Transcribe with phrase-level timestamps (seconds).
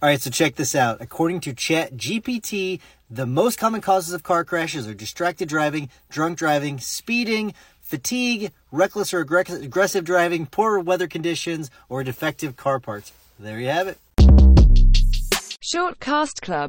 [0.00, 0.98] All right, so check this out.
[1.00, 2.78] According to Chat GPT,
[3.10, 9.12] the most common causes of car crashes are distracted driving, drunk driving, speeding, fatigue, reckless
[9.12, 13.12] or aggressive driving, poor weather conditions, or defective car parts.
[13.40, 13.98] There you have it.
[15.60, 16.66] Short Cast Club